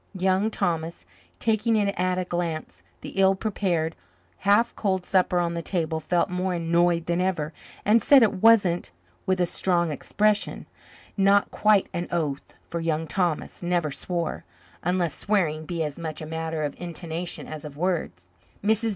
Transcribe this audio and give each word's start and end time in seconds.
Young 0.17 0.49
Thomas, 0.49 1.05
taking 1.37 1.75
in 1.75 1.89
at 1.89 2.17
a 2.17 2.25
glance 2.25 2.81
the 3.01 3.09
ill 3.09 3.35
prepared, 3.35 3.95
half 4.37 4.75
cold 4.75 5.05
supper 5.05 5.39
on 5.39 5.53
the 5.53 5.61
table, 5.61 5.99
felt 5.99 6.27
more 6.27 6.55
annoyed 6.55 7.05
than 7.05 7.21
ever, 7.21 7.53
and 7.85 8.01
said 8.01 8.23
it 8.23 8.41
wasn't, 8.41 8.89
with 9.27 9.39
a 9.39 9.45
strong 9.45 9.91
expression 9.91 10.65
not 11.17 11.51
quite 11.51 11.85
an 11.93 12.07
oath 12.09 12.55
for 12.67 12.79
Young 12.79 13.05
Thomas 13.05 13.61
never 13.61 13.91
swore, 13.91 14.43
unless 14.81 15.13
swearing 15.13 15.67
be 15.67 15.83
as 15.83 15.99
much 15.99 16.19
a 16.19 16.25
matter 16.25 16.63
of 16.63 16.73
intonation 16.79 17.47
as 17.47 17.63
of 17.63 17.77
words. 17.77 18.25
Mrs. 18.63 18.89